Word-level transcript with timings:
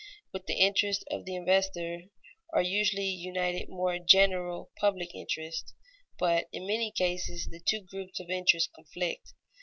_With 0.33 0.47
the 0.47 0.55
interests 0.57 1.03
of 1.11 1.25
the 1.25 1.35
investor 1.35 2.09
are 2.53 2.61
usually 2.63 3.05
united 3.05 3.69
more 3.69 3.99
general 3.99 4.71
public 4.79 5.13
interests; 5.13 5.75
but 6.17 6.47
in 6.51 6.65
many 6.65 6.89
cases 6.89 7.47
the 7.51 7.59
two 7.63 7.81
groups 7.81 8.19
of 8.19 8.27
interests 8.31 8.71
conflict. 8.75 9.33